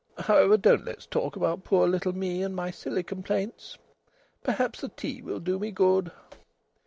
[0.17, 3.77] However, don't let's talk about poor little me and my silly complaints.
[4.41, 6.11] Perhaps the tea will do me good."